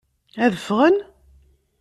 Ad 0.43 0.53
ffɣen? 0.63 0.95